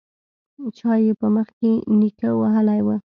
چا 0.77 0.91
يې 1.03 1.13
په 1.19 1.27
مخ 1.35 1.47
کې 1.59 1.71
نيکه 1.99 2.29
وهلی 2.39 2.79
و. 2.85 2.87